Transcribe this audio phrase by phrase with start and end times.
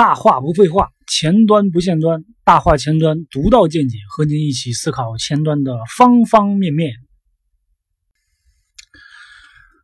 [0.00, 6.94] 大话不废话，前端不限端，大话前端独到见解，和您一起思考前端的方方面面。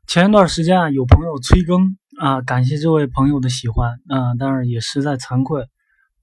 [0.06, 5.66] 前一段时间啊，有朋友催更啊，感谢这位朋友的喜欢啊，但是也实在惭愧，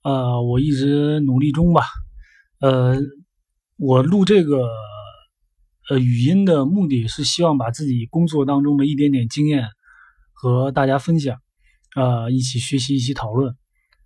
[0.01, 1.83] 呃，我一直努力中吧。
[2.61, 2.99] 呃，
[3.77, 4.67] 我录这个
[5.91, 9.67] 呃语音的目的是希望把自己工作当中的一点点经验
[10.31, 11.37] 和大家分享，
[11.95, 13.55] 呃，一起学习，一起讨论。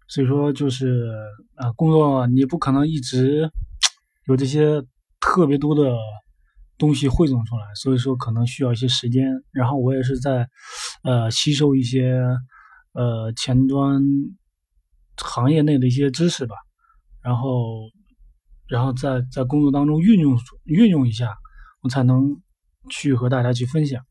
[0.08, 1.12] 所以说，就是
[1.56, 3.50] 啊，工作你不可能一直
[4.28, 4.82] 有这些
[5.20, 5.98] 特别多的
[6.78, 9.26] 东西汇总出来，所以说可能需要一些时间。
[9.52, 10.48] 然后我也是在
[11.04, 12.22] 呃吸收一些
[12.94, 14.02] 呃前端
[15.18, 16.56] 行业内的一些知识吧，
[17.22, 17.90] 然后
[18.68, 21.34] 然后在在工作当中运用运用一下，
[21.82, 22.42] 我才能
[22.90, 24.02] 去和大家去分享。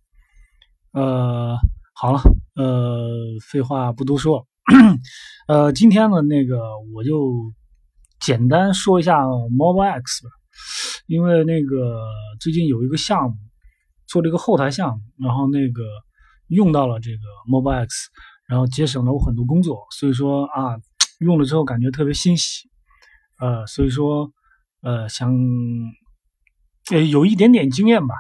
[0.93, 1.57] 呃，
[1.95, 2.21] 好了，
[2.55, 3.09] 呃，
[3.51, 4.47] 废话不多说。
[5.47, 6.59] 呃，今天呢，那个
[6.93, 7.53] 我就
[8.19, 10.31] 简单说一下 Mobile X 吧，
[11.07, 12.03] 因为那个
[12.41, 13.37] 最近有一个项目
[14.09, 15.85] 做了一个后台项目，然后那个
[16.49, 18.11] 用到了这个 Mobile X，
[18.49, 20.77] 然后节省了我很多工作，所以说啊，
[21.21, 22.69] 用了之后感觉特别欣喜，
[23.39, 24.33] 呃，所以说
[24.83, 25.33] 呃想
[26.91, 28.17] 呃有一点点经验吧，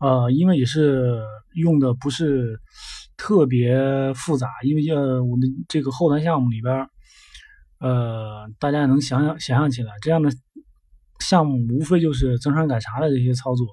[0.00, 1.22] 呃，因为也是
[1.54, 2.60] 用的不是。
[3.16, 6.86] 特别复杂，因为呃，我们这个后台项目里边，
[7.80, 10.30] 呃，大家也能想想想象起来，这样的
[11.20, 13.66] 项目无非就是增删改查的这些操作。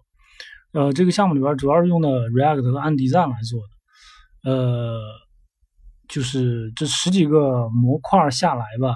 [0.71, 3.61] 呃，这个项目里边主要是用的 React 和 Andesign 来做
[4.44, 4.49] 的。
[4.49, 4.99] 呃，
[6.08, 8.95] 就是这十几个模块下来吧，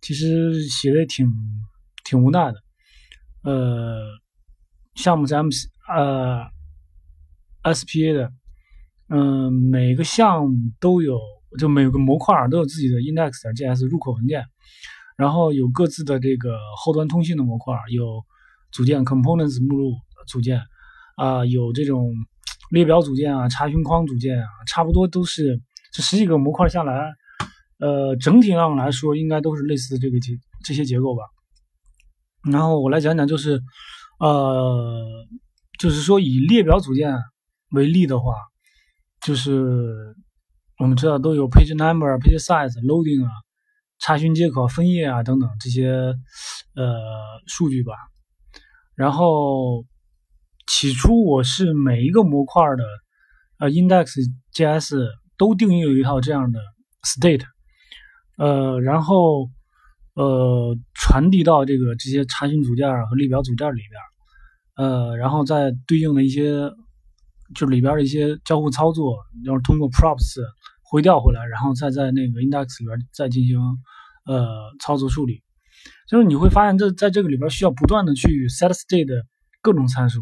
[0.00, 1.30] 其实写的挺
[2.04, 2.58] 挺无奈的。
[3.42, 4.02] 呃，
[4.94, 5.48] 项目是 M
[5.88, 6.44] 呃
[7.62, 8.32] SPA 的。
[9.08, 11.20] 嗯，每个项目都有，
[11.58, 14.42] 就每个模块都有自己的 index.js 入口文件，
[15.18, 18.24] 然后有各自的这个后端通信的模块，有
[18.72, 19.92] 组件 components 目录
[20.26, 20.58] 组件
[21.16, 22.14] 啊，有这种
[22.70, 25.60] 列表组件啊，查询框组件啊，差不多都是
[25.92, 27.12] 这十几个模块下来，
[27.80, 30.32] 呃，整体上来说应该都是类似的这个结
[30.64, 31.22] 这些结构吧。
[32.50, 33.60] 然后我来讲讲，就是
[34.18, 35.04] 呃，
[35.78, 37.14] 就是说以列表组件
[37.72, 38.32] 为例的话。
[39.24, 40.14] 就是
[40.78, 43.30] 我们知道都有 page number、page size、loading 啊、
[43.98, 45.88] 查询接口、分页啊等等这些
[46.74, 47.00] 呃
[47.46, 47.94] 数据吧。
[48.94, 49.86] 然后
[50.66, 52.84] 起初我是每一个模块的
[53.60, 55.06] 呃 index.js
[55.38, 56.60] 都定义了一套这样的
[57.02, 57.44] state，
[58.36, 59.48] 呃，然后
[60.16, 63.80] 呃传递到这个这些查询组件和列表组件里
[64.76, 66.70] 边，呃，然后再对应的一些。
[67.54, 70.40] 就里边的一些交互操作，要是通过 props
[70.82, 73.58] 回调回来，然后再在那个 index 里边再进行
[74.26, 74.46] 呃
[74.80, 75.42] 操作处理，
[76.08, 79.14] 就是你会发现这在这个里边需要不断的去 set state 的
[79.62, 80.20] 各种参数，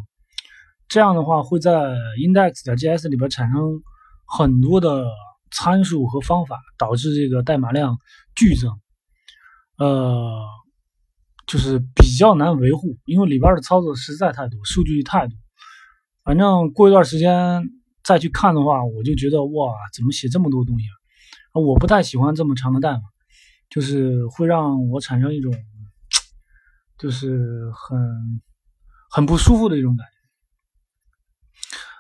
[0.89, 1.71] 这样的话会在
[2.17, 3.83] index 的 js 里边产生
[4.27, 5.07] 很多的
[5.51, 7.99] 参数和方法，导致这个代码量
[8.35, 8.71] 剧增，
[9.79, 10.41] 呃，
[11.47, 15.37] 就是比较难维护，因为里边的操作实在太多，数据太多。
[16.25, 17.69] 反正过一段时间
[18.05, 20.85] 再去看的话，我就觉得哇，怎么写这么多东西
[21.53, 21.61] 啊？
[21.61, 23.01] 我不太喜欢这么长的代码，
[23.69, 25.53] 就是会让我产生一种，
[26.97, 27.99] 就是很
[29.11, 30.07] 很不舒服的一种感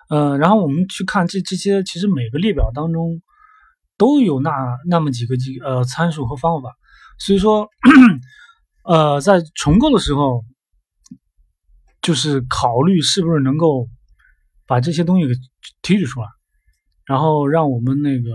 [0.08, 0.14] 觉。
[0.14, 3.20] 呃，然后我们去看这这些，其实每个列表当中
[3.96, 4.50] 都有那
[4.86, 6.70] 那么几个几呃参数和方法，
[7.18, 7.68] 所以说，
[8.84, 10.44] 呃，在重构的时候，
[12.00, 13.88] 就是考虑是不是能够。
[14.72, 15.34] 把这些东西给
[15.82, 16.26] 提取出来，
[17.04, 18.30] 然后让我们那个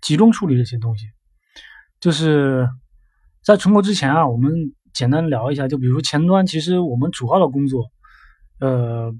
[0.00, 1.04] 集中处理这些东西。
[1.98, 2.68] 就是
[3.42, 4.52] 在重构之前啊，我们
[4.94, 5.66] 简单聊一下。
[5.66, 7.86] 就比如前端，其实我们主要的工作，
[8.60, 9.12] 呃，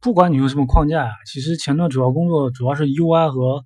[0.00, 3.64] 不管你用什么框架啊，其实前端主要工作主要是 UI 和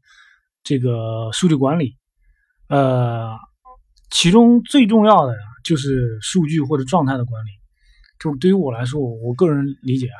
[0.62, 1.98] 这个数据管理。
[2.68, 3.36] 呃，
[4.08, 7.50] 其中最重要的，就是数据或者状态的管理。
[8.18, 10.18] 就是对于我来说，我我个人理解啊，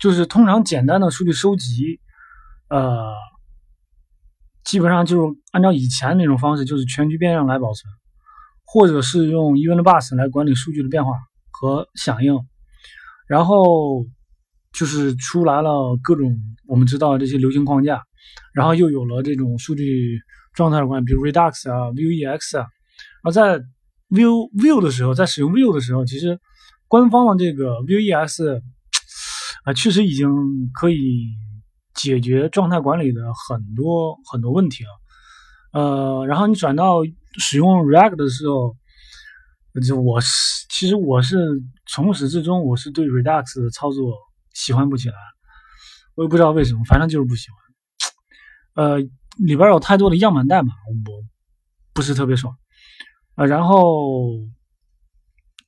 [0.00, 2.00] 就是通常简单的数据收集，
[2.70, 3.12] 呃，
[4.64, 7.92] 基本上就是按照以前那种方式，就是全局变量来保存，
[8.64, 11.12] 或者是用 event bus 来管理数据的变化
[11.50, 12.34] 和响应，
[13.28, 14.06] 然后
[14.72, 16.34] 就是出来了各种
[16.66, 18.02] 我们知道这些流行框架，
[18.54, 20.18] 然后又有了这种数据
[20.54, 22.66] 状态的管理，比如 Redux 啊、Vuex 啊，
[23.22, 23.58] 而在
[24.08, 26.40] Vue Vue 的时候，在使用 Vue 的时候，其实。
[26.94, 28.62] 官方的这个 Vue S
[29.64, 30.28] 啊，确实已经
[30.72, 31.26] 可以
[31.92, 34.90] 解决状态管理的很多很多问题了。
[35.72, 37.00] 呃，然后你转到
[37.36, 38.76] 使用 React 的时候，
[39.84, 40.28] 就我是
[40.70, 41.36] 其实我是
[41.84, 44.12] 从始至终我是对 Redux 的操作
[44.52, 45.16] 喜欢不起来，
[46.14, 47.48] 我也不知道为什么，反正就是不喜
[48.76, 48.86] 欢。
[48.86, 48.98] 呃，
[49.38, 51.24] 里边有太多的样板代码，我
[51.92, 52.54] 不是特别爽。
[53.34, 54.38] 啊，然后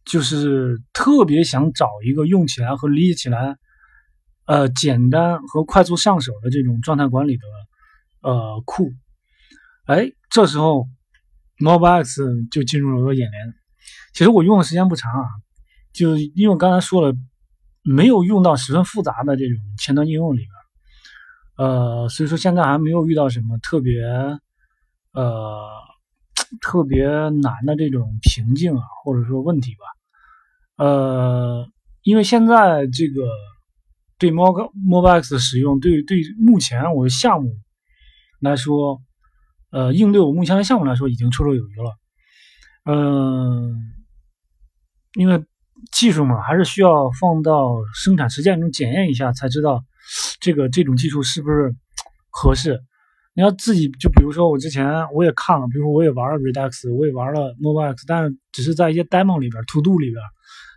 [0.06, 3.56] 就是特别想找一个用起来和理解起来，
[4.46, 7.42] 呃，简单和快速上手的这种状态管理的
[8.22, 8.92] 呃库。
[9.86, 10.86] 哎，这时候
[11.58, 13.54] MobileX 就进入了我眼帘。
[14.12, 15.28] 其实我用的时间不长啊，
[15.92, 17.12] 就因为我刚才说了，
[17.82, 20.46] 没有用到十分复杂的这种前端应用里
[21.56, 24.02] 边，呃，所以说现在还没有遇到什么特别
[25.12, 25.68] 呃。
[26.60, 29.80] 特别难的这种瓶颈啊，或者说问题吧，
[30.76, 31.66] 呃，
[32.02, 33.28] 因为现在这个
[34.18, 37.50] 对 Mo MobiX 的使用，对对目前我的项目
[38.40, 39.00] 来说，
[39.70, 41.96] 呃，应对我目前的项目来说，已经绰绰有余了。
[42.84, 43.74] 嗯，
[45.14, 45.44] 因为
[45.92, 49.84] 技术嘛，还是需要放到生产实践中检验一下，才知道
[50.40, 51.74] 这个这种技术是不是
[52.30, 52.80] 合适。
[53.36, 60.16] 你要自己就比如说我之前我也看了，比如说我也玩了 Redux，我也玩了 MobX，但是只是在一些 demo 里边，To Do 里边，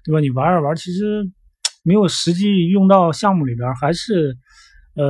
[0.04, 0.20] 对吧？
[0.20, 1.24] 你玩着玩，其实
[1.84, 4.38] 没有实际用到项目里边，还是
[4.96, 5.10] 呃，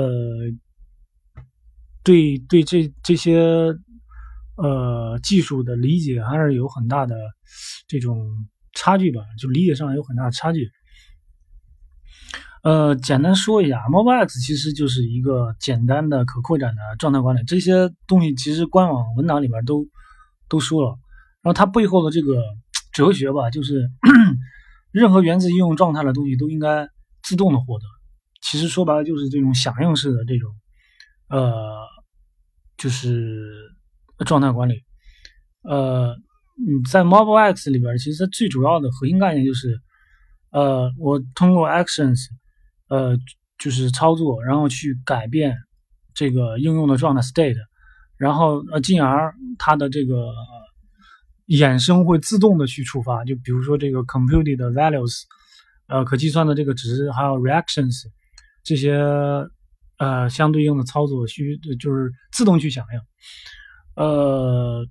[2.03, 3.73] 对对这这些
[4.57, 7.15] 呃技术的理解还是有很大的
[7.87, 8.29] 这种
[8.73, 10.69] 差距吧，就理解上有很大的差距。
[12.69, 19.87] 呃，简单说一下，MobileX 其实就是一个简单的可扩展的状态管理，这些东西其实官网文档里边都
[20.47, 20.89] 都说了。
[21.41, 22.43] 然后它背后的这个
[22.93, 23.89] 哲学吧，就是
[24.93, 26.87] 任何源自应用状态的东西都应该
[27.23, 27.85] 自动的获得。
[28.39, 30.51] 其实说白了就是这种响应式的这种
[31.29, 31.75] 呃，
[32.77, 33.41] 就是
[34.27, 34.75] 状态管理。
[35.63, 36.15] 呃，
[36.55, 39.81] 你在 MobileX 里边，其实它最主要的核心概念就是，
[40.51, 42.27] 呃，我通过 Actions。
[42.89, 43.17] 呃，
[43.57, 45.55] 就是操作，然后去改变
[46.13, 47.55] 这个应用的状态 state，
[48.17, 50.33] 然后呃，进而它的这个
[51.47, 55.21] 衍生会自动的去触发，就比如说这个 computed values，
[55.87, 58.03] 呃，可计算的这个值，还有 reactions
[58.63, 58.93] 这些
[59.97, 62.99] 呃相对应的操作需就是自动去响应，
[64.03, 64.85] 呃。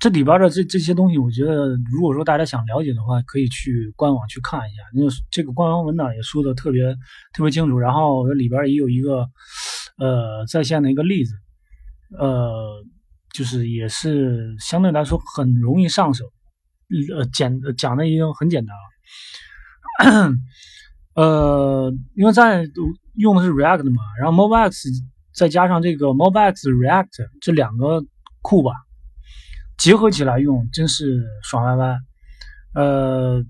[0.00, 6.96] 这里边的这这些东西，我觉得如果说大家想了解的话，可以去官网去看一下，因为这个官方文档也说的特别
[7.34, 7.78] 特别清楚。
[7.78, 9.28] 然后里边也有一个
[9.98, 11.34] 呃在线的一个例子，
[12.18, 12.82] 呃，
[13.34, 16.24] 就是也是相对来说很容易上手，
[17.14, 20.32] 呃简讲的已经很简单了。
[21.14, 22.66] 呃，因为在
[23.16, 24.82] 用的是 React 嘛，然后 MobX
[25.34, 28.02] 再加上这个 MobX React 这两个
[28.40, 28.72] 库吧。
[29.80, 31.96] 结合起来用真是爽歪歪，
[32.74, 33.42] 呃，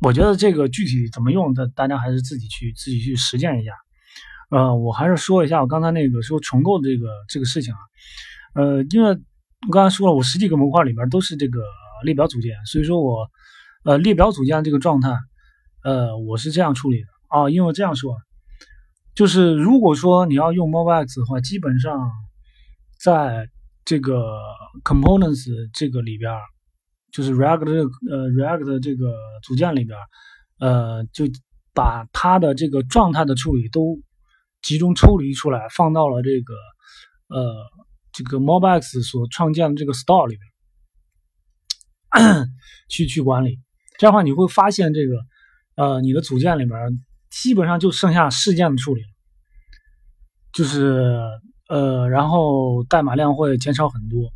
[0.00, 3.72] 我觉得这个具体怎么用，的大家还是自己去自己去实践一下。
[4.48, 7.78] 呃，我还是说一下我刚才那个说重构的这个这个事情啊，
[8.54, 9.10] 呃，因为
[9.68, 11.60] 我刚才说了，我十几个模块里边都是这个
[12.02, 13.28] 列表组件，所以说我
[13.84, 15.10] 呃列表组件这个状态，
[15.82, 17.08] 呃，我是这样处理的。
[17.28, 18.16] 啊，因为这样说，
[19.14, 22.10] 就是如果说你要用 MobileX 的话，基本上
[22.98, 23.50] 在
[23.84, 24.40] 这个
[24.82, 26.32] components 这个里边，
[27.12, 29.98] 就是 React 这呃 React 这个组件里边，
[30.58, 31.26] 呃，就
[31.74, 34.00] 把它的这个状态的处理都
[34.62, 36.54] 集中抽离出来，放到了这个
[37.28, 37.54] 呃
[38.10, 40.48] 这个 mobx 所创建的这个 store 里边
[42.88, 43.60] 去去管理。
[43.98, 45.18] 这样的话，你会发现这个
[45.76, 49.02] 呃你的组件里边基本上就剩下事件的处理，
[50.52, 51.20] 就是。
[51.68, 54.30] 呃，然后代码量会减少很多，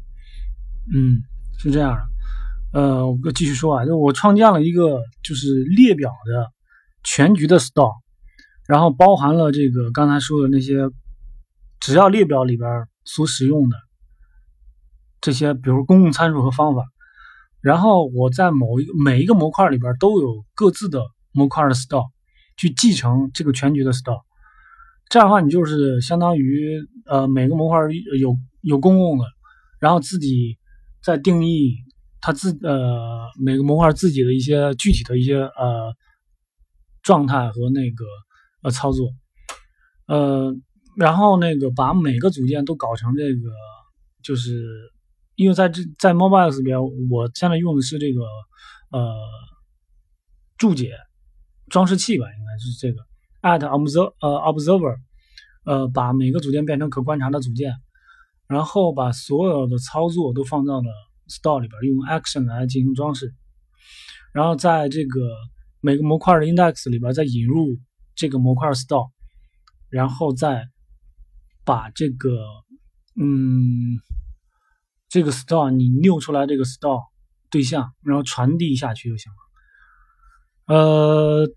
[0.95, 1.23] 嗯，
[1.59, 2.81] 是这样的。
[2.81, 6.51] 呃，我继续说啊，就我创建了一个就是列表的
[7.03, 7.93] 全局的 store，
[8.67, 10.89] 然后包含了这个刚才说的那些，
[11.81, 13.77] 只要列表里边所使用的
[15.21, 16.85] 这些，比如公共参数和方法，
[17.61, 22.09] 然后我在某一每一个模块里边都有各自的模块的 store，
[22.57, 24.23] 去继承这个全局的 store。
[25.11, 27.79] 这样的话，你就是相当于呃每个模块
[28.21, 29.25] 有有公共的，
[29.81, 30.59] 然后自己
[31.03, 31.77] 再定义
[32.21, 35.95] 它自呃每个模块自己的一些具体的一些呃
[37.03, 38.05] 状态和那个
[38.63, 39.09] 呃操作，
[40.07, 40.55] 呃
[40.97, 43.51] 然后那个把每个组件都搞成这个，
[44.23, 44.93] 就是
[45.37, 48.21] 因为在这在 Mobile 里边，我现在用的是这个
[48.91, 49.15] 呃
[50.59, 50.93] 注解
[51.71, 53.08] 装饰器吧，应该是这个。
[53.43, 54.97] At observe 呃 observer，
[55.65, 57.73] 呃把每个组件变成可观察的组件，
[58.47, 60.87] 然后把所有的操作都放到了
[61.29, 63.35] store 里边，用 action 来进行装饰，
[64.33, 65.21] 然后在这个
[65.81, 67.79] 每个模块的 index 里边再引入
[68.15, 69.11] 这个模块 store，
[69.91, 70.69] 然后再
[71.65, 72.39] 把这个
[73.21, 74.01] 嗯
[75.09, 77.03] 这个 store 你溜出来这个 store
[77.51, 80.75] 对象，然后传递下去就行了。
[80.75, 81.49] 呃，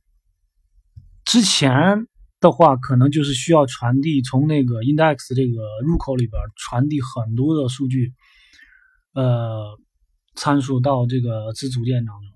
[1.26, 2.08] 之前。
[2.42, 8.14] 的话，可能就是需要传递从那个 index 这个入口里边传递很多的数据，
[9.14, 9.78] 呃，
[10.34, 12.28] 参数到这个子组件当中，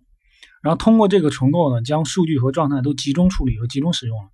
[0.62, 4.30] 然后通过这个重构呢，将数据和状态都集中处理和集中使用了，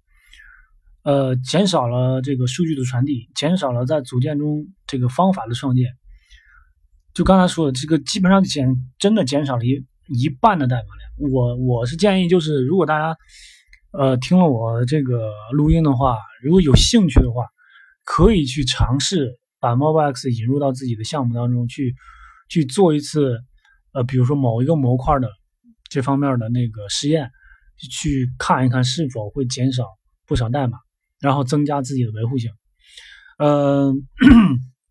[1.03, 5.87] 呃，减少了这个数据的传递，减少了在组件中这个方法的创建。
[7.13, 11.31] 就刚才说的这个，基本上减真的减少了一一半的代码量。
[11.31, 13.17] 我我是建议，就是如果大家。
[13.91, 17.45] 呃，听了我这个录音的话，如果有兴趣的话，
[18.05, 21.93] 可以去尝试把 MobileX 引入到自己的项目当中去，
[22.47, 23.37] 去做一次，
[23.91, 25.29] 呃，比如说某一个模块的
[25.89, 27.31] 这方面的那个实验，
[27.91, 29.85] 去看一看是否会减少
[30.25, 30.77] 不少代码，
[31.19, 32.49] 然后增加自己的维护性。
[33.39, 33.93] 呃，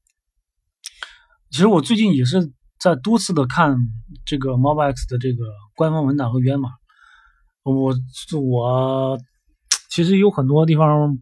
[1.50, 3.78] 其实我最近也是在多次的看
[4.26, 6.68] 这个 MobileX 的这个官方文档和源码。
[7.62, 7.94] 我
[8.40, 9.18] 我
[9.90, 11.18] 其实有很多地方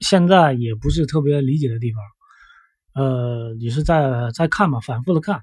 [0.00, 5.42] 现在也不是特别理解的地方，呃，也是在在看嘛，反复的看，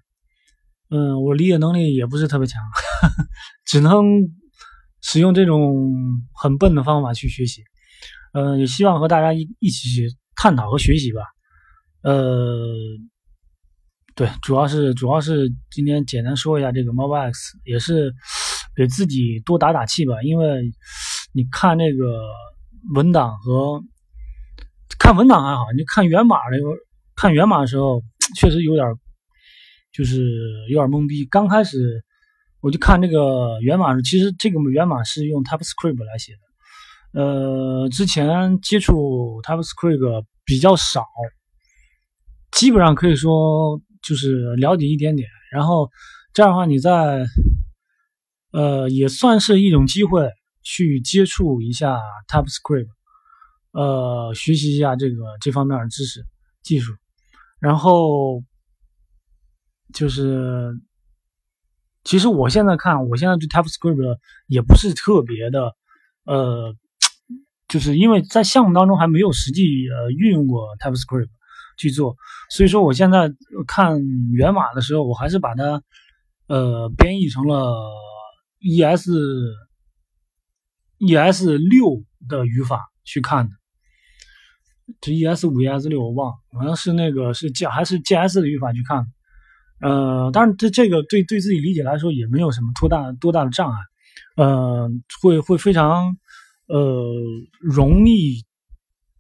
[0.89, 2.61] 嗯，我理解能力也不是特别强，
[3.65, 4.05] 只能
[5.01, 5.73] 使用这种
[6.35, 7.63] 很笨的方法去学习，
[8.33, 11.21] 嗯，也希望和大家一一起去探讨和学习吧，
[12.03, 12.75] 呃，
[14.13, 18.13] 对，主要是主要是今天简单说一下这个 Mobile X，也是。
[18.75, 20.61] 给自己多打打气吧，因为
[21.33, 22.21] 你看那个
[22.93, 23.81] 文档和
[24.99, 26.71] 看文档还好，你看源码的时候，
[27.15, 28.01] 看源码的时候
[28.35, 28.87] 确实有点
[29.91, 30.25] 就是
[30.69, 31.25] 有点懵逼。
[31.25, 32.03] 刚开始
[32.61, 36.39] 我就看这个源码，其实这个源码是用 TypeScript 来写的。
[37.21, 41.05] 呃，之前接触 TypeScript 比较少，
[42.51, 45.27] 基本上可以说就是了解一点点。
[45.51, 45.89] 然后
[46.33, 47.25] 这样的话，你在
[48.53, 50.29] 呃，也算是一种机会
[50.61, 52.87] 去接触一下 TypeScript，
[53.71, 56.23] 呃，学习一下这个这方面的知识
[56.61, 56.93] 技术。
[57.59, 58.43] 然后
[59.91, 60.79] 就是，
[62.03, 65.73] 其实我现在看，我现在对 TypeScript 也不是特别的，
[66.25, 66.75] 呃，
[67.67, 71.29] 就是因为在项目当中还没有实际呃运用过 TypeScript
[71.79, 72.15] 去做，
[72.51, 73.33] 所以说我现在
[73.65, 73.99] 看
[74.31, 75.81] 源码的时候，我还是把它
[76.45, 78.12] 呃编译成了。
[78.63, 79.11] E S
[80.99, 83.55] E S 六的语法去看的，
[85.01, 89.05] 这 E S 五 E S 六我忘了，好像是那个是 G 还是 G S 的语法去看
[89.79, 93.77] 的，呃，当然这这个对对自己理解来说也没有什么多大多大的障碍，
[94.37, 94.89] 呃，
[95.21, 96.15] 会会非常
[96.67, 97.13] 呃
[97.59, 98.45] 容易，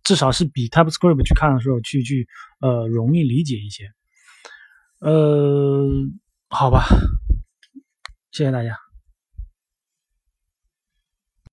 [0.03, 2.27] 至少是比 TypeScript 去看的时候去去
[2.61, 3.91] 呃容易理解一些，
[4.99, 5.85] 呃，
[6.47, 6.85] 好吧，
[8.31, 8.82] 谢谢大家。